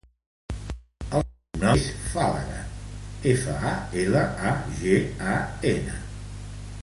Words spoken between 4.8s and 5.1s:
ge,